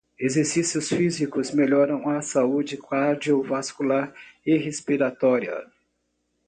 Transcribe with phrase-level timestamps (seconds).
[0.19, 4.11] Exercícios físicos melhoram a saúde cardiovascular
[4.43, 5.63] e respiratória.